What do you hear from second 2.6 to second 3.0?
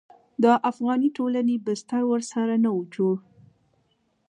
نه و